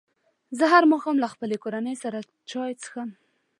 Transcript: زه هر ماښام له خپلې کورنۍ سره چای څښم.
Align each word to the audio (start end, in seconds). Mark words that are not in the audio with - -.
زه 0.57 0.65
هر 0.73 0.83
ماښام 0.91 1.15
له 1.23 1.27
خپلې 1.33 1.55
کورنۍ 1.63 1.95
سره 2.03 2.17
چای 2.49 2.71
څښم. 2.81 3.09